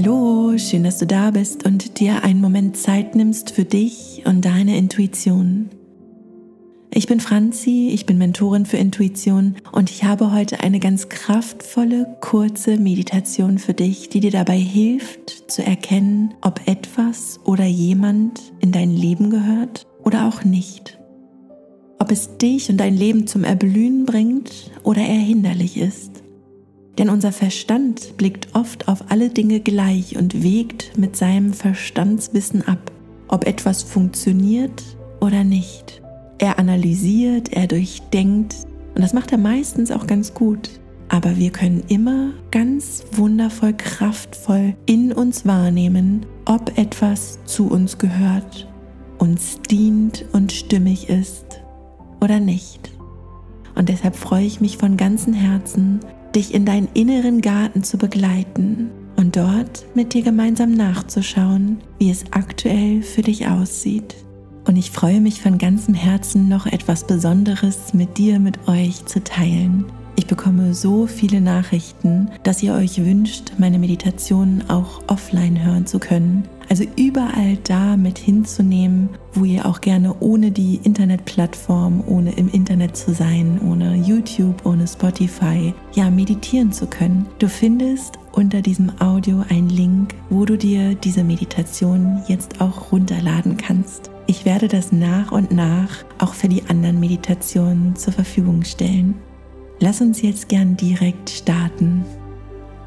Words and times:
Hallo, 0.00 0.56
schön, 0.58 0.84
dass 0.84 0.98
du 0.98 1.08
da 1.08 1.32
bist 1.32 1.66
und 1.66 1.98
dir 1.98 2.22
einen 2.22 2.40
Moment 2.40 2.76
Zeit 2.76 3.16
nimmst 3.16 3.50
für 3.50 3.64
dich 3.64 4.22
und 4.26 4.44
deine 4.44 4.76
Intuition. 4.76 5.70
Ich 6.94 7.08
bin 7.08 7.18
Franzi, 7.18 7.90
ich 7.92 8.06
bin 8.06 8.16
Mentorin 8.16 8.64
für 8.64 8.76
Intuition 8.76 9.56
und 9.72 9.90
ich 9.90 10.04
habe 10.04 10.32
heute 10.32 10.60
eine 10.60 10.78
ganz 10.78 11.08
kraftvolle, 11.08 12.16
kurze 12.20 12.76
Meditation 12.76 13.58
für 13.58 13.74
dich, 13.74 14.08
die 14.08 14.20
dir 14.20 14.30
dabei 14.30 14.56
hilft 14.56 15.50
zu 15.50 15.64
erkennen, 15.64 16.32
ob 16.42 16.60
etwas 16.68 17.40
oder 17.44 17.64
jemand 17.64 18.52
in 18.60 18.70
dein 18.70 18.92
Leben 18.92 19.30
gehört 19.30 19.84
oder 20.04 20.28
auch 20.28 20.44
nicht. 20.44 20.96
Ob 21.98 22.12
es 22.12 22.38
dich 22.38 22.70
und 22.70 22.76
dein 22.76 22.96
Leben 22.96 23.26
zum 23.26 23.42
Erblühen 23.42 24.06
bringt 24.06 24.70
oder 24.84 25.00
er 25.00 25.18
hinderlich 25.18 25.76
ist. 25.76 26.17
Denn 26.98 27.10
unser 27.10 27.30
Verstand 27.30 28.16
blickt 28.16 28.48
oft 28.54 28.88
auf 28.88 29.04
alle 29.10 29.30
Dinge 29.30 29.60
gleich 29.60 30.16
und 30.16 30.42
wägt 30.42 30.98
mit 30.98 31.16
seinem 31.16 31.52
Verstandswissen 31.52 32.66
ab, 32.66 32.90
ob 33.28 33.46
etwas 33.46 33.84
funktioniert 33.84 34.82
oder 35.20 35.44
nicht. 35.44 36.02
Er 36.38 36.58
analysiert, 36.58 37.52
er 37.52 37.68
durchdenkt 37.68 38.56
und 38.94 39.02
das 39.02 39.12
macht 39.12 39.30
er 39.30 39.38
meistens 39.38 39.92
auch 39.92 40.08
ganz 40.08 40.34
gut. 40.34 40.80
Aber 41.08 41.36
wir 41.36 41.50
können 41.50 41.84
immer 41.88 42.32
ganz 42.50 43.04
wundervoll, 43.12 43.72
kraftvoll 43.72 44.74
in 44.84 45.12
uns 45.12 45.46
wahrnehmen, 45.46 46.26
ob 46.44 46.76
etwas 46.76 47.38
zu 47.44 47.68
uns 47.68 47.96
gehört, 47.96 48.68
uns 49.18 49.60
dient 49.62 50.26
und 50.32 50.52
stimmig 50.52 51.08
ist 51.08 51.60
oder 52.20 52.40
nicht. 52.40 52.90
Und 53.74 53.88
deshalb 53.88 54.16
freue 54.16 54.44
ich 54.44 54.60
mich 54.60 54.76
von 54.76 54.96
ganzem 54.96 55.32
Herzen, 55.32 56.00
dich 56.34 56.54
in 56.54 56.64
deinen 56.64 56.88
inneren 56.94 57.40
Garten 57.40 57.82
zu 57.82 57.98
begleiten 57.98 58.90
und 59.16 59.36
dort 59.36 59.84
mit 59.94 60.14
dir 60.14 60.22
gemeinsam 60.22 60.72
nachzuschauen, 60.72 61.78
wie 61.98 62.10
es 62.10 62.24
aktuell 62.30 63.02
für 63.02 63.22
dich 63.22 63.48
aussieht. 63.48 64.14
Und 64.66 64.76
ich 64.76 64.90
freue 64.90 65.20
mich 65.20 65.40
von 65.40 65.58
ganzem 65.58 65.94
Herzen, 65.94 66.48
noch 66.48 66.66
etwas 66.66 67.06
Besonderes 67.06 67.94
mit 67.94 68.18
dir, 68.18 68.38
mit 68.38 68.68
euch 68.68 69.04
zu 69.06 69.24
teilen. 69.24 69.86
Ich 70.18 70.26
bekomme 70.26 70.74
so 70.74 71.06
viele 71.06 71.40
Nachrichten, 71.40 72.28
dass 72.42 72.60
ihr 72.60 72.74
euch 72.74 72.98
wünscht, 73.04 73.52
meine 73.56 73.78
Meditationen 73.78 74.68
auch 74.68 75.00
offline 75.06 75.64
hören 75.64 75.86
zu 75.86 76.00
können. 76.00 76.42
Also 76.68 76.82
überall 76.96 77.56
da 77.62 77.96
mit 77.96 78.18
hinzunehmen, 78.18 79.10
wo 79.32 79.44
ihr 79.44 79.64
auch 79.64 79.80
gerne 79.80 80.16
ohne 80.18 80.50
die 80.50 80.80
Internetplattform, 80.82 82.02
ohne 82.04 82.32
im 82.32 82.48
Internet 82.48 82.96
zu 82.96 83.14
sein, 83.14 83.60
ohne 83.64 83.94
YouTube, 83.94 84.66
ohne 84.66 84.88
Spotify, 84.88 85.72
ja, 85.94 86.10
meditieren 86.10 86.72
zu 86.72 86.88
können. 86.88 87.26
Du 87.38 87.48
findest 87.48 88.18
unter 88.32 88.60
diesem 88.60 88.90
Audio 89.00 89.44
einen 89.48 89.70
Link, 89.70 90.16
wo 90.30 90.44
du 90.44 90.58
dir 90.58 90.96
diese 90.96 91.22
Meditation 91.22 92.24
jetzt 92.26 92.60
auch 92.60 92.90
runterladen 92.90 93.56
kannst. 93.56 94.10
Ich 94.26 94.44
werde 94.44 94.66
das 94.66 94.90
nach 94.90 95.30
und 95.30 95.52
nach 95.52 96.04
auch 96.18 96.34
für 96.34 96.48
die 96.48 96.64
anderen 96.68 96.98
Meditationen 96.98 97.94
zur 97.94 98.12
Verfügung 98.12 98.64
stellen. 98.64 99.14
Lass 99.80 100.00
uns 100.00 100.22
jetzt 100.22 100.48
gern 100.48 100.76
direkt 100.76 101.30
starten. 101.30 102.04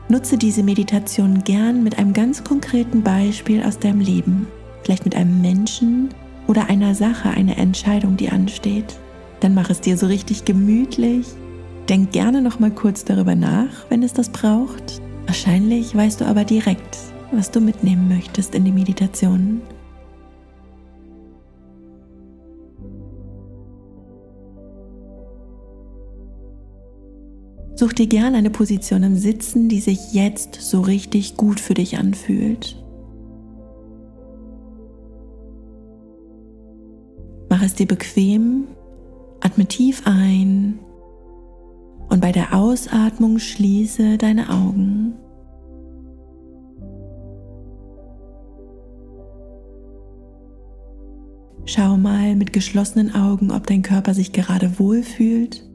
Nutze 0.09 0.37
diese 0.37 0.61
Meditation 0.61 1.41
gern 1.45 1.83
mit 1.83 1.97
einem 1.97 2.11
ganz 2.11 2.43
konkreten 2.43 3.01
Beispiel 3.01 3.63
aus 3.63 3.79
deinem 3.79 4.01
Leben, 4.01 4.47
vielleicht 4.83 5.05
mit 5.05 5.15
einem 5.15 5.39
Menschen 5.39 6.09
oder 6.47 6.69
einer 6.69 6.93
Sache, 6.93 7.29
einer 7.29 7.57
Entscheidung, 7.57 8.17
die 8.17 8.27
ansteht. 8.27 8.97
Dann 9.39 9.53
mach 9.53 9.69
es 9.69 9.79
dir 9.79 9.97
so 9.97 10.07
richtig 10.07 10.43
gemütlich. 10.43 11.27
Denk 11.87 12.11
gerne 12.11 12.41
noch 12.41 12.59
mal 12.59 12.71
kurz 12.71 13.05
darüber 13.05 13.35
nach, 13.35 13.85
wenn 13.89 14.03
es 14.03 14.11
das 14.11 14.29
braucht. 14.29 15.01
Wahrscheinlich 15.27 15.95
weißt 15.95 16.19
du 16.19 16.25
aber 16.25 16.43
direkt, 16.43 16.97
was 17.31 17.51
du 17.51 17.61
mitnehmen 17.61 18.09
möchtest 18.09 18.53
in 18.53 18.65
die 18.65 18.71
Meditation. 18.73 19.61
Such 27.81 27.93
dir 27.93 28.05
gerne 28.05 28.37
eine 28.37 28.51
Position 28.51 29.01
im 29.01 29.15
Sitzen, 29.15 29.67
die 29.67 29.79
sich 29.79 30.13
jetzt 30.13 30.53
so 30.53 30.81
richtig 30.81 31.35
gut 31.35 31.59
für 31.59 31.73
dich 31.73 31.97
anfühlt. 31.97 32.75
Mach 37.49 37.63
es 37.63 37.73
dir 37.73 37.87
bequem, 37.87 38.67
atme 39.39 39.65
tief 39.65 40.03
ein 40.05 40.77
und 42.07 42.21
bei 42.21 42.31
der 42.31 42.53
Ausatmung 42.53 43.39
schließe 43.39 44.19
deine 44.19 44.51
Augen. 44.51 45.15
Schau 51.65 51.97
mal 51.97 52.35
mit 52.35 52.53
geschlossenen 52.53 53.15
Augen, 53.15 53.49
ob 53.49 53.65
dein 53.65 53.81
Körper 53.81 54.13
sich 54.13 54.33
gerade 54.33 54.77
wohlfühlt 54.77 55.70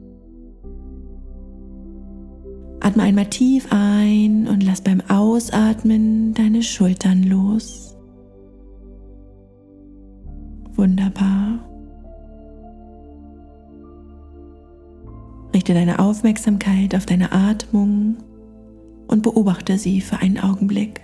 Atme 2.87 3.03
einmal 3.03 3.25
tief 3.25 3.67
ein 3.69 4.47
und 4.47 4.63
lass 4.63 4.79
beim 4.79 5.01
Ausatmen 5.09 6.33
deine 6.33 6.63
Schultern 6.63 7.23
los. 7.23 7.97
Wunderbar. 10.73 11.67
Richte 15.53 15.73
deine 15.73 15.99
Aufmerksamkeit 15.99 16.95
auf 16.95 17.05
deine 17.05 17.33
Atmung 17.33 18.15
und 19.09 19.21
beobachte 19.21 19.77
sie 19.77 19.99
für 19.99 20.19
einen 20.19 20.39
Augenblick. 20.39 21.01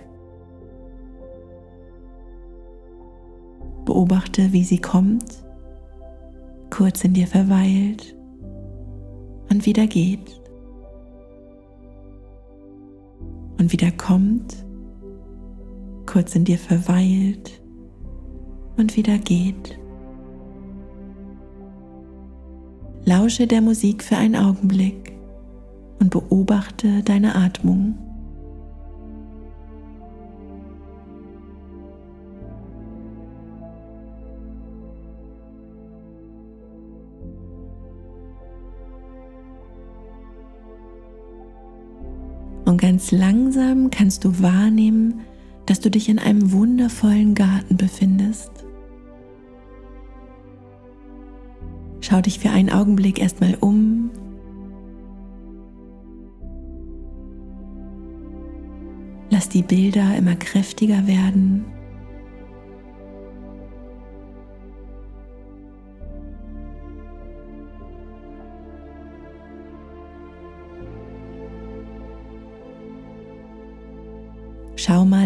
Beobachte, 3.84 4.54
wie 4.54 4.64
sie 4.64 4.78
kommt, 4.78 5.44
kurz 6.70 7.04
in 7.04 7.12
dir 7.12 7.26
verweilt 7.26 8.16
und 9.50 9.66
wieder 9.66 9.86
geht. 9.86 10.43
Und 13.58 13.72
wieder 13.72 13.90
kommt, 13.90 14.64
kurz 16.06 16.34
in 16.34 16.44
dir 16.44 16.58
verweilt 16.58 17.62
und 18.76 18.96
wieder 18.96 19.18
geht. 19.18 19.78
Lausche 23.04 23.46
der 23.46 23.60
Musik 23.60 24.02
für 24.02 24.16
einen 24.16 24.36
Augenblick 24.36 25.12
und 26.00 26.10
beobachte 26.10 27.02
deine 27.02 27.34
Atmung. 27.34 27.98
Ganz 43.04 43.12
langsam 43.12 43.90
kannst 43.90 44.24
du 44.24 44.40
wahrnehmen, 44.40 45.20
dass 45.66 45.80
du 45.80 45.90
dich 45.90 46.08
in 46.08 46.18
einem 46.18 46.52
wundervollen 46.52 47.34
Garten 47.34 47.76
befindest. 47.76 48.50
Schau 52.00 52.22
dich 52.22 52.38
für 52.38 52.48
einen 52.48 52.70
Augenblick 52.70 53.18
erstmal 53.18 53.56
um. 53.60 54.10
Lass 59.28 59.50
die 59.50 59.62
Bilder 59.62 60.16
immer 60.16 60.36
kräftiger 60.36 61.06
werden. 61.06 61.66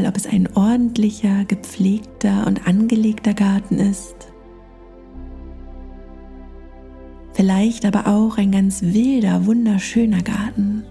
Ob 0.09 0.17
es 0.17 0.27
ein 0.27 0.49
ordentlicher, 0.57 1.45
gepflegter 1.45 2.47
und 2.47 2.67
angelegter 2.67 3.35
Garten 3.35 3.79
ist. 3.79 4.33
Vielleicht 7.35 7.85
aber 7.85 8.07
auch 8.07 8.39
ein 8.39 8.51
ganz 8.51 8.83
wilder, 8.83 9.47
wunderschöner 9.47 10.23
Garten. 10.23 10.85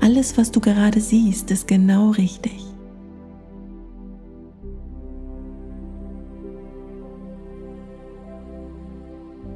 Alles, 0.00 0.38
was 0.38 0.52
du 0.52 0.60
gerade 0.60 1.00
siehst, 1.00 1.50
ist 1.50 1.66
genau 1.66 2.10
richtig. 2.10 2.64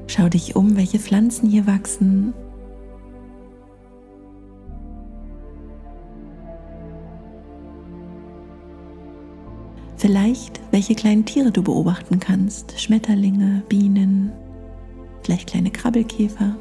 Schau 0.08 0.28
dich 0.28 0.56
um, 0.56 0.76
welche 0.76 0.98
Pflanzen 0.98 1.48
hier 1.48 1.68
wachsen 1.68 2.34
Vielleicht, 10.10 10.60
welche 10.72 10.96
kleinen 10.96 11.24
Tiere 11.24 11.52
du 11.52 11.62
beobachten 11.62 12.18
kannst. 12.18 12.80
Schmetterlinge, 12.80 13.62
Bienen, 13.68 14.32
vielleicht 15.22 15.50
kleine 15.50 15.70
Krabbelkäfer. 15.70 16.56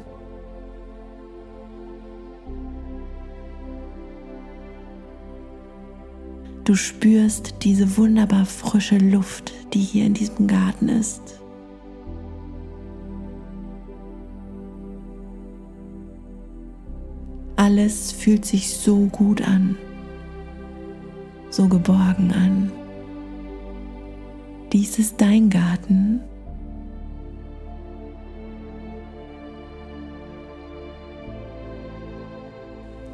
Du 6.62 6.76
spürst 6.76 7.56
diese 7.62 7.96
wunderbar 7.96 8.46
frische 8.46 8.98
Luft, 8.98 9.52
die 9.74 9.80
hier 9.80 10.06
in 10.06 10.14
diesem 10.14 10.46
Garten 10.46 10.88
ist. 10.88 11.40
Alles 17.56 18.12
fühlt 18.12 18.44
sich 18.44 18.76
so 18.76 19.06
gut 19.06 19.42
an, 19.42 19.76
so 21.50 21.66
geborgen 21.66 22.30
an. 22.30 22.79
Dies 24.72 25.00
ist 25.00 25.20
dein 25.20 25.50
Garten. 25.50 26.20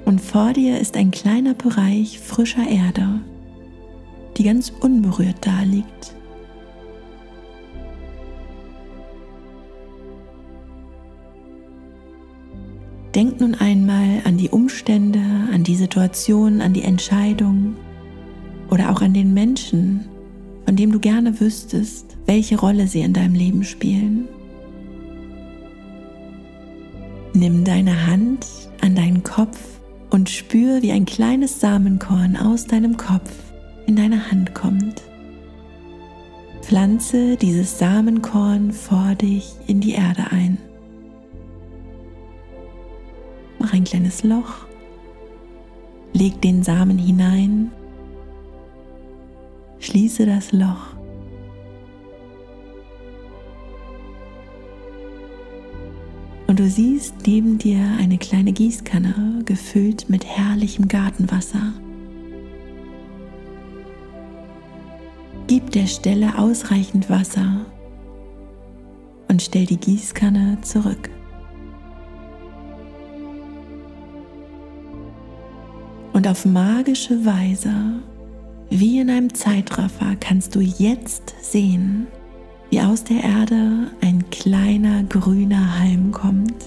Und 0.04 0.20
vor 0.20 0.52
dir 0.52 0.78
ist 0.78 0.96
ein 0.96 1.10
kleiner 1.10 1.54
Bereich 1.54 2.20
frischer 2.20 2.68
Erde, 2.68 3.20
die 4.36 4.44
ganz 4.44 4.70
unberührt 4.80 5.38
da 5.40 5.62
liegt. 5.62 6.14
Denk 13.14 13.40
nun 13.40 13.54
einmal 13.54 14.20
an 14.24 14.36
die 14.36 14.50
Umstände, 14.50 15.20
an 15.50 15.64
die 15.64 15.76
Situation, 15.76 16.60
an 16.60 16.74
die 16.74 16.82
Entscheidung 16.82 17.76
oder 18.70 18.90
auch 18.90 19.00
an 19.00 19.14
den 19.14 19.32
Menschen, 19.32 20.06
von 20.66 20.76
dem 20.76 20.92
du 20.92 20.98
gerne 20.98 21.40
wüsstest, 21.40 22.16
welche 22.26 22.58
Rolle 22.58 22.88
sie 22.88 23.00
in 23.00 23.12
deinem 23.12 23.34
Leben 23.34 23.64
spielen. 23.64 24.28
Nimm 27.32 27.64
deine 27.64 28.06
Hand 28.06 28.46
an 28.80 28.96
deinen 28.96 29.22
Kopf 29.22 29.58
und 30.10 30.28
spür, 30.28 30.82
wie 30.82 30.90
ein 30.90 31.06
kleines 31.06 31.60
Samenkorn 31.60 32.36
aus 32.36 32.66
deinem 32.66 32.96
Kopf 32.96 33.30
in 33.86 33.94
deine 33.94 34.30
Hand 34.30 34.54
kommt. 34.54 35.02
Pflanze 36.62 37.36
dieses 37.36 37.78
Samenkorn 37.78 38.72
vor 38.72 39.14
dich 39.14 39.52
in 39.68 39.80
die 39.80 39.92
Erde 39.92 40.24
ein. 40.32 40.58
Mach 43.60 43.72
ein 43.72 43.84
kleines 43.84 44.24
Loch, 44.24 44.66
leg 46.12 46.40
den 46.40 46.64
Samen 46.64 46.98
hinein, 46.98 47.70
schließe 49.86 50.26
das 50.26 50.50
Loch. 50.50 50.96
Und 56.48 56.58
du 56.58 56.68
siehst 56.68 57.14
neben 57.26 57.58
dir 57.58 57.80
eine 57.98 58.18
kleine 58.18 58.52
Gießkanne 58.52 59.42
gefüllt 59.44 60.08
mit 60.08 60.24
herrlichem 60.24 60.88
Gartenwasser. 60.88 61.72
Gib 65.46 65.70
der 65.70 65.86
Stelle 65.86 66.36
ausreichend 66.36 67.08
Wasser 67.08 67.66
und 69.28 69.40
stell 69.40 69.66
die 69.66 69.76
Gießkanne 69.76 70.58
zurück. 70.62 71.10
Und 76.12 76.26
auf 76.26 76.44
magische 76.44 77.24
Weise, 77.24 78.00
wie 78.70 79.00
in 79.00 79.10
einem 79.10 79.32
Zeitraffer, 79.34 80.16
kannst 80.18 80.54
du 80.54 80.60
jetzt 80.60 81.34
sehen, 81.40 82.06
wie 82.70 82.80
aus 82.80 83.04
der 83.04 83.22
Erde 83.22 83.90
ein 84.00 84.28
kleiner 84.30 85.04
grüner 85.04 85.78
Halm 85.78 86.12
kommt. 86.12 86.64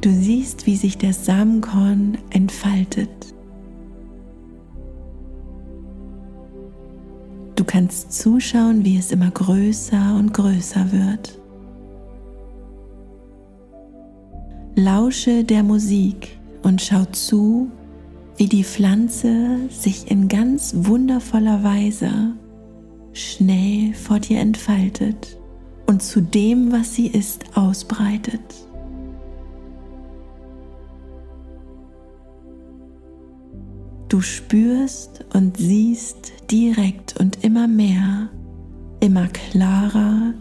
Du 0.00 0.12
siehst, 0.12 0.66
wie 0.66 0.76
sich 0.76 0.98
das 0.98 1.24
Samenkorn 1.24 2.18
entfaltet. 2.30 3.08
Du 7.56 7.64
kannst 7.64 8.12
zuschauen, 8.12 8.84
wie 8.84 8.98
es 8.98 9.10
immer 9.10 9.30
größer 9.30 10.14
und 10.16 10.32
größer 10.32 10.92
wird. 10.92 11.40
Lausche 14.78 15.42
der 15.42 15.62
Musik 15.62 16.36
und 16.62 16.82
schau 16.82 17.06
zu, 17.06 17.70
wie 18.36 18.44
die 18.44 18.62
Pflanze 18.62 19.58
sich 19.70 20.10
in 20.10 20.28
ganz 20.28 20.74
wundervoller 20.76 21.64
Weise 21.64 22.34
schnell 23.14 23.94
vor 23.94 24.20
dir 24.20 24.38
entfaltet 24.38 25.38
und 25.86 26.02
zu 26.02 26.20
dem, 26.20 26.72
was 26.72 26.94
sie 26.94 27.06
ist, 27.06 27.56
ausbreitet. 27.56 28.42
Du 34.10 34.20
spürst 34.20 35.24
und 35.32 35.56
siehst 35.56 36.34
direkt 36.50 37.18
und 37.18 37.42
immer 37.42 37.66
mehr, 37.66 38.28
immer 39.00 39.28
klarer, 39.28 40.34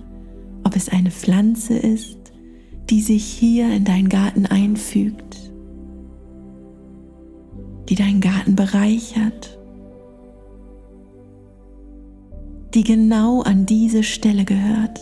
ob 0.65 0.75
es 0.75 0.89
eine 0.89 1.11
Pflanze 1.11 1.77
ist, 1.77 2.24
die 2.89 3.01
sich 3.01 3.25
hier 3.25 3.71
in 3.71 3.83
deinen 3.83 4.09
Garten 4.09 4.45
einfügt, 4.45 5.51
die 7.89 7.95
deinen 7.95 8.21
Garten 8.21 8.55
bereichert, 8.55 9.57
die 12.73 12.83
genau 12.83 13.41
an 13.41 13.65
diese 13.65 14.03
Stelle 14.03 14.45
gehört. 14.45 14.99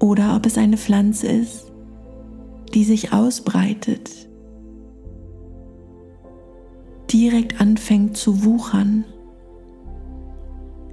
Oder 0.00 0.36
ob 0.36 0.46
es 0.46 0.56
eine 0.56 0.76
Pflanze 0.76 1.26
ist, 1.26 1.72
die 2.74 2.84
sich 2.84 3.12
ausbreitet, 3.12 4.28
direkt 7.10 7.60
anfängt 7.60 8.16
zu 8.16 8.44
wuchern, 8.44 9.04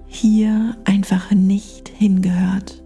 hier 0.07 0.77
einfach 0.85 1.31
nicht 1.31 1.89
hingehört. 1.89 2.84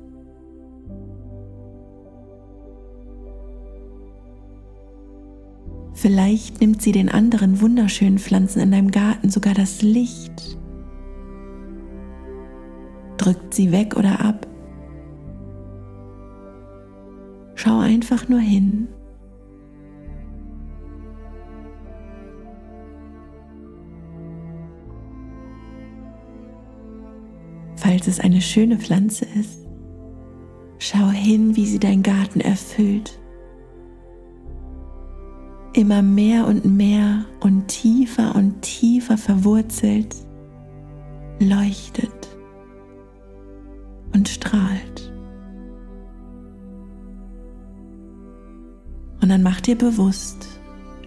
Vielleicht 6.01 6.61
nimmt 6.61 6.81
sie 6.81 6.93
den 6.93 7.09
anderen 7.09 7.59
wunderschönen 7.59 8.19
Pflanzen 8.19 8.61
in 8.61 8.71
deinem 8.71 8.89
Garten 8.89 9.29
sogar 9.29 9.53
das 9.53 9.81
Licht, 9.81 10.57
drückt 13.17 13.53
sie 13.53 13.73
weg 13.73 13.97
oder 13.97 14.21
ab. 14.21 14.47
Schau 17.55 17.79
einfach 17.79 18.29
nur 18.29 18.39
hin. 18.39 18.87
Falls 27.75 28.07
es 28.07 28.21
eine 28.21 28.39
schöne 28.39 28.77
Pflanze 28.77 29.25
ist, 29.37 29.67
schau 30.77 31.09
hin, 31.09 31.57
wie 31.57 31.65
sie 31.65 31.79
dein 31.79 32.03
Garten 32.03 32.39
erfüllt 32.39 33.19
immer 35.79 36.01
mehr 36.01 36.45
und 36.45 36.65
mehr 36.65 37.23
und 37.39 37.69
tiefer 37.69 38.35
und 38.35 38.61
tiefer 38.61 39.17
verwurzelt, 39.17 40.13
leuchtet 41.39 42.27
und 44.13 44.27
strahlt. 44.27 45.13
Und 49.21 49.29
dann 49.29 49.41
mach 49.41 49.61
dir 49.61 49.77
bewusst, 49.77 50.49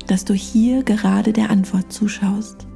dass 0.06 0.24
du 0.24 0.32
hier 0.32 0.82
gerade 0.84 1.34
der 1.34 1.50
Antwort 1.50 1.92
zuschaust. 1.92 2.66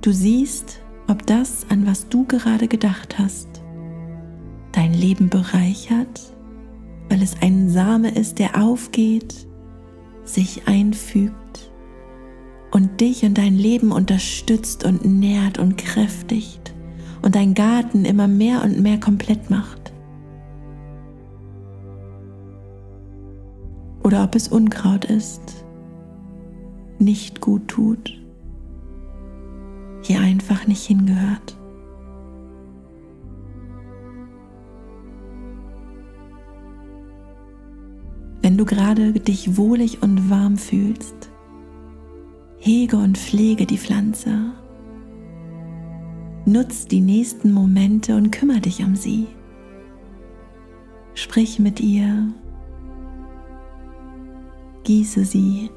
Du 0.00 0.12
siehst, 0.12 0.80
ob 1.08 1.26
das, 1.26 1.66
an 1.68 1.86
was 1.86 2.08
du 2.08 2.24
gerade 2.24 2.68
gedacht 2.68 3.18
hast, 3.18 3.48
dein 4.72 4.94
Leben 4.94 5.28
bereichert 5.28 6.35
weil 7.08 7.22
es 7.22 7.34
ein 7.40 7.68
Same 7.68 8.10
ist, 8.10 8.38
der 8.38 8.62
aufgeht, 8.62 9.46
sich 10.24 10.66
einfügt 10.66 11.70
und 12.72 13.00
dich 13.00 13.24
und 13.24 13.38
dein 13.38 13.56
Leben 13.56 13.92
unterstützt 13.92 14.84
und 14.84 15.04
nährt 15.04 15.58
und 15.58 15.78
kräftigt 15.78 16.74
und 17.22 17.34
dein 17.34 17.54
Garten 17.54 18.04
immer 18.04 18.28
mehr 18.28 18.62
und 18.62 18.80
mehr 18.80 18.98
komplett 18.98 19.50
macht. 19.50 19.92
Oder 24.02 24.22
ob 24.22 24.34
es 24.36 24.48
Unkraut 24.48 25.04
ist, 25.04 25.66
nicht 26.98 27.40
gut 27.40 27.66
tut, 27.66 28.20
hier 30.02 30.20
einfach 30.20 30.66
nicht 30.66 30.84
hingehört. 30.84 31.55
Wenn 38.46 38.58
du 38.58 38.64
gerade 38.64 39.12
dich 39.12 39.56
wohlig 39.56 40.04
und 40.04 40.30
warm 40.30 40.56
fühlst, 40.56 41.32
hege 42.58 42.96
und 42.96 43.18
pflege 43.18 43.66
die 43.66 43.76
Pflanze. 43.76 44.52
Nutz 46.44 46.86
die 46.86 47.00
nächsten 47.00 47.50
Momente 47.50 48.14
und 48.14 48.30
kümmere 48.30 48.60
dich 48.60 48.84
um 48.84 48.94
sie. 48.94 49.26
Sprich 51.14 51.58
mit 51.58 51.80
ihr, 51.80 52.32
gieße 54.84 55.24
sie, 55.24 55.68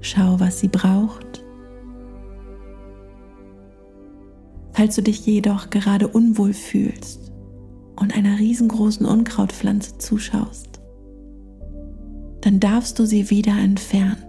schau, 0.00 0.40
was 0.40 0.58
sie 0.58 0.66
braucht. 0.66 1.44
Falls 4.72 4.96
du 4.96 5.02
dich 5.04 5.24
jedoch 5.24 5.70
gerade 5.70 6.08
unwohl 6.08 6.54
fühlst 6.54 7.30
und 7.94 8.16
einer 8.16 8.40
riesengroßen 8.40 9.06
Unkrautpflanze 9.06 9.98
zuschaust, 9.98 10.67
dann 12.40 12.60
darfst 12.60 12.98
du 12.98 13.04
sie 13.04 13.30
wieder 13.30 13.52
entfernen. 13.52 14.24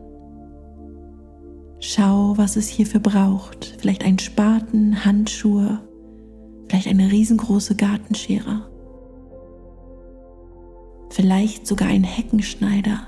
Schau, 1.80 2.38
was 2.38 2.56
es 2.56 2.68
hierfür 2.68 3.00
braucht. 3.00 3.78
Vielleicht 3.80 4.04
ein 4.04 4.20
Spaten, 4.20 5.06
Handschuhe, 5.06 5.80
vielleicht 6.68 6.88
eine 6.88 7.12
riesengroße 7.12 7.75
Gartenschere 7.75 8.70
vielleicht 11.10 11.68
sogar 11.68 11.89
ein 11.89 12.04
Heckenschneider. 12.04 13.08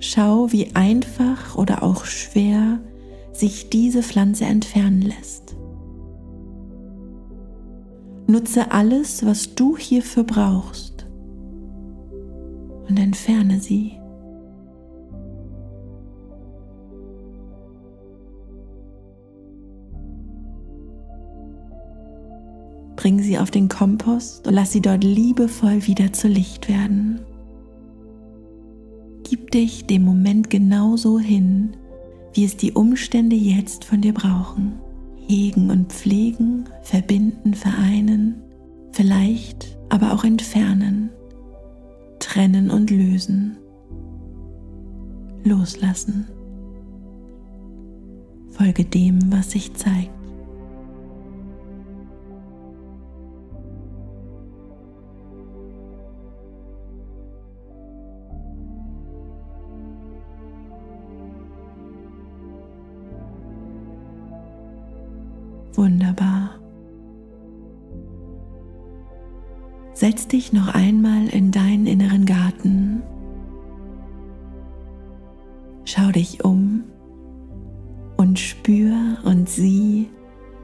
Schau, 0.00 0.52
wie 0.52 0.74
einfach 0.74 1.56
oder 1.56 1.82
auch 1.82 2.04
schwer 2.04 2.80
sich 3.32 3.70
diese 3.70 4.02
Pflanze 4.02 4.44
entfernen 4.44 5.02
lässt. 5.02 5.56
Nutze 8.26 8.72
alles, 8.72 9.24
was 9.24 9.54
du 9.54 9.76
hierfür 9.76 10.24
brauchst 10.24 10.97
und 12.88 12.98
entferne 12.98 13.60
sie. 13.60 13.98
Bring 22.96 23.20
sie 23.20 23.38
auf 23.38 23.50
den 23.50 23.68
Kompost 23.68 24.48
und 24.48 24.54
lass 24.54 24.72
sie 24.72 24.80
dort 24.80 25.04
liebevoll 25.04 25.86
wieder 25.86 26.12
zu 26.12 26.26
Licht 26.26 26.68
werden. 26.68 27.20
Gib 29.22 29.50
dich 29.50 29.86
dem 29.86 30.02
Moment 30.04 30.50
genauso 30.50 31.18
hin, 31.18 31.76
wie 32.32 32.44
es 32.44 32.56
die 32.56 32.72
Umstände 32.72 33.36
jetzt 33.36 33.84
von 33.84 34.00
dir 34.00 34.14
brauchen. 34.14 34.80
Hegen 35.28 35.70
und 35.70 35.92
pflegen, 35.92 36.64
verbinden, 36.82 37.54
vereinen, 37.54 38.42
vielleicht 38.92 39.78
aber 39.90 40.12
auch 40.12 40.24
entfernen, 40.24 41.10
trennen 42.28 42.70
und 42.70 42.90
lösen, 42.90 43.56
loslassen. 45.44 46.26
Folge 48.50 48.84
dem, 48.84 49.32
was 49.32 49.52
sich 49.52 49.72
zeigt. 49.72 50.10
Wunderbar. 65.72 66.47
Setz 69.98 70.28
dich 70.28 70.52
noch 70.52 70.68
einmal 70.68 71.26
in 71.26 71.50
deinen 71.50 71.88
inneren 71.88 72.24
Garten. 72.24 73.02
Schau 75.84 76.12
dich 76.12 76.44
um 76.44 76.84
und 78.16 78.38
spür 78.38 79.18
und 79.24 79.48
sieh, 79.48 80.08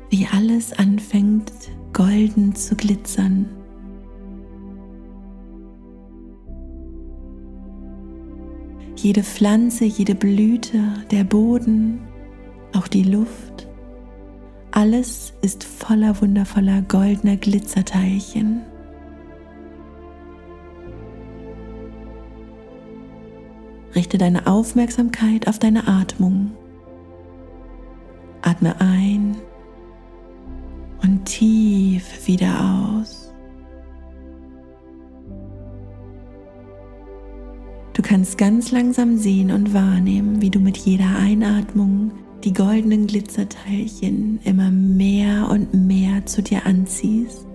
wie 0.09 0.29
alles 0.33 0.73
anfängt 0.73 1.51
golden 1.93 2.55
zu 2.55 2.77
glitzern. 2.77 3.47
Jede 8.95 9.25
Pflanze, 9.25 9.85
jede 9.85 10.15
Blüte, 10.15 10.79
der 11.11 11.25
Boden, 11.25 11.99
auch 12.73 12.87
die 12.87 13.03
Luft 13.03 13.67
alles 14.71 15.33
ist 15.41 15.63
voller 15.63 16.21
wundervoller 16.21 16.83
goldener 16.83 17.37
Glitzerteilchen. 17.37 18.63
Richte 23.95 24.19
deine 24.19 24.47
Aufmerksamkeit 24.47 25.47
auf 25.47 25.59
deine 25.59 25.87
Atmung. 25.87 26.53
Atme 28.43 28.81
ein 28.81 29.37
und 31.03 31.25
tief 31.25 32.27
wieder 32.27 32.99
aus. 33.01 33.33
Du 37.93 38.03
kannst 38.03 38.37
ganz 38.37 38.73
langsam 38.73 39.17
sehen 39.17 39.53
und 39.53 39.73
wahrnehmen, 39.73 40.43
wie 40.43 40.51
du 40.51 40.59
mit 40.59 40.77
jeder 40.77 41.17
Einatmung 41.17 42.11
die 42.43 42.53
goldenen 42.53 43.07
Glitzerteilchen 43.07 44.41
immer 44.45 44.71
mehr 44.71 45.49
und 45.51 45.73
mehr 45.73 46.27
zu 46.27 46.43
dir 46.43 46.67
anziehst. 46.67 47.47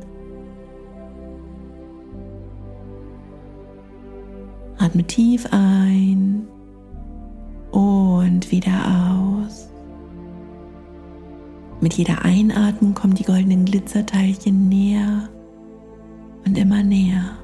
Atme 4.89 5.03
tief 5.03 5.45
ein 5.51 6.47
und 7.69 8.49
wieder 8.49 8.71
aus. 9.45 9.69
Mit 11.79 11.93
jeder 11.93 12.25
Einatmung 12.25 12.95
kommen 12.95 13.13
die 13.13 13.23
goldenen 13.23 13.65
Glitzerteilchen 13.65 14.67
näher 14.67 15.29
und 16.43 16.57
immer 16.57 16.81
näher. 16.81 17.37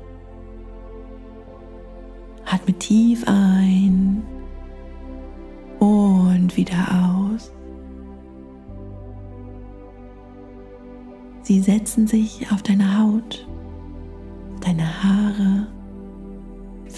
Atme 2.46 2.74
tief 2.80 3.24
ein 3.28 4.24
und 5.78 6.58
wieder 6.58 7.14
aus. 7.14 7.52
Sie 11.44 11.62
setzen 11.62 12.08
sich 12.08 12.52
auf 12.52 12.64
deine 12.64 12.98
Haut, 12.98 13.48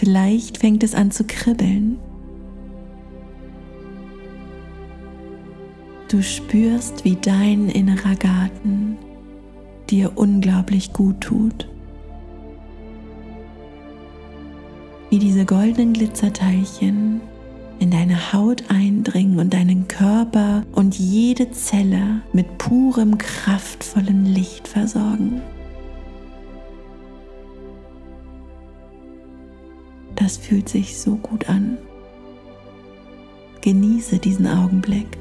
Vielleicht 0.07 0.59
fängt 0.59 0.83
es 0.83 0.95
an 0.95 1.11
zu 1.11 1.25
kribbeln. 1.25 1.99
Du 6.07 6.23
spürst, 6.23 7.03
wie 7.03 7.17
dein 7.17 7.67
innerer 7.67 8.15
Garten 8.15 8.97
dir 9.89 10.13
unglaublich 10.15 10.93
gut 10.93 11.19
tut. 11.19 11.67
Wie 15.09 15.19
diese 15.19 15.43
goldenen 15.43 15.91
Glitzerteilchen 15.91 17.19
in 17.79 17.91
deine 17.91 18.31
Haut 18.31 18.63
eindringen 18.69 19.39
und 19.39 19.53
deinen 19.53 19.89
Körper 19.89 20.63
und 20.71 20.97
jede 20.97 21.51
Zelle 21.51 22.21
mit 22.31 22.57
purem, 22.57 23.17
kraftvollen 23.17 24.25
Licht 24.25 24.69
versorgen. 24.69 25.41
Das 30.17 30.35
fühlt 30.35 30.67
sich 30.67 30.97
so 30.97 31.15
gut 31.15 31.47
an. 31.47 31.77
Genieße 33.61 34.17
diesen 34.17 34.47
Augenblick. 34.47 35.17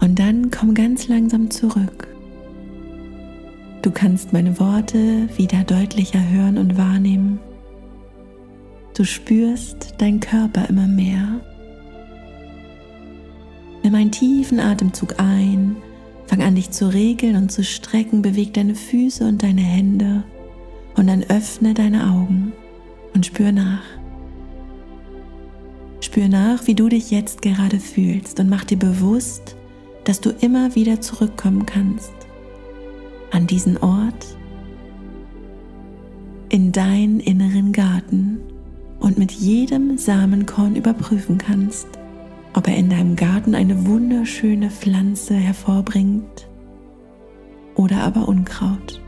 Und 0.00 0.18
dann 0.18 0.50
komm 0.50 0.74
ganz 0.74 1.06
langsam 1.06 1.48
zurück. 1.50 2.08
Du 3.82 3.92
kannst 3.92 4.32
meine 4.32 4.58
Worte 4.58 5.28
wieder 5.36 5.62
deutlicher 5.62 6.28
hören 6.28 6.58
und 6.58 6.76
wahrnehmen. 6.76 7.38
Du 8.96 9.04
spürst 9.04 9.94
deinen 9.98 10.18
Körper 10.18 10.68
immer 10.68 10.88
mehr. 10.88 11.40
Nimm 13.84 13.94
einen 13.94 14.10
tiefen 14.10 14.58
Atemzug 14.58 15.20
ein, 15.20 15.76
fang 16.26 16.42
an 16.42 16.56
dich 16.56 16.72
zu 16.72 16.92
regeln 16.92 17.36
und 17.36 17.52
zu 17.52 17.62
strecken, 17.62 18.22
beweg 18.22 18.54
deine 18.54 18.74
Füße 18.74 19.24
und 19.24 19.42
deine 19.42 19.62
Hände 19.62 20.24
und 20.96 21.06
dann 21.06 21.24
öffne 21.24 21.74
deine 21.74 22.10
Augen 22.10 22.52
und 23.14 23.26
spür 23.26 23.52
nach. 23.52 23.82
Spür 26.00 26.28
nach, 26.28 26.66
wie 26.66 26.74
du 26.74 26.88
dich 26.88 27.10
jetzt 27.10 27.42
gerade 27.42 27.78
fühlst 27.78 28.40
und 28.40 28.48
mach 28.48 28.64
dir 28.64 28.78
bewusst, 28.78 29.56
dass 30.04 30.20
du 30.20 30.30
immer 30.30 30.74
wieder 30.74 31.00
zurückkommen 31.00 31.64
kannst 31.66 32.12
an 33.30 33.46
diesen 33.46 33.78
Ort, 33.78 34.36
in 36.48 36.72
deinen 36.72 37.18
inneren 37.20 37.72
Garten 37.72 38.40
und 39.00 39.18
mit 39.18 39.32
jedem 39.32 39.96
Samenkorn 39.96 40.76
überprüfen 40.76 41.38
kannst, 41.38 41.86
ob 42.54 42.68
er 42.68 42.76
in 42.76 42.90
deinem 42.90 43.16
Garten 43.16 43.54
eine 43.54 43.86
wunderschöne 43.86 44.70
Pflanze 44.70 45.34
hervorbringt 45.34 46.46
oder 47.74 48.02
aber 48.02 48.28
Unkraut. 48.28 49.01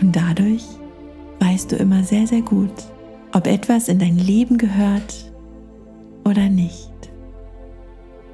Und 0.00 0.14
dadurch 0.14 0.64
weißt 1.40 1.72
du 1.72 1.76
immer 1.76 2.02
sehr, 2.04 2.26
sehr 2.26 2.42
gut, 2.42 2.72
ob 3.32 3.46
etwas 3.46 3.88
in 3.88 3.98
dein 3.98 4.18
Leben 4.18 4.58
gehört 4.58 5.32
oder 6.24 6.48
nicht, 6.48 6.92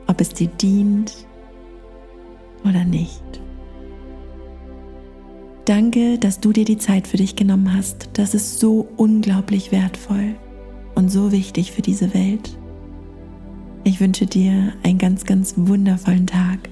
ob 0.07 0.21
es 0.21 0.31
dir 0.31 0.49
dient 0.49 1.27
oder 2.65 2.85
nicht. 2.85 3.23
Danke, 5.65 6.19
dass 6.19 6.41
du 6.41 6.53
dir 6.53 6.65
die 6.65 6.79
Zeit 6.79 7.07
für 7.07 7.17
dich 7.17 7.37
genommen 7.37 7.73
hast. 7.73 8.11
Das 8.15 8.35
ist 8.35 8.59
so 8.59 8.89
unglaublich 8.97 9.71
wertvoll 9.71 10.35
und 10.97 11.11
so 11.11 11.31
wichtig 11.31 11.71
für 11.71 11.83
diese 11.83 12.13
Welt. 12.15 12.59
Ich 13.85 14.01
wünsche 14.01 14.27
dir 14.27 14.73
einen 14.83 14.99
ganz, 14.99 15.25
ganz 15.25 15.55
wundervollen 15.57 16.27
Tag 16.27 16.69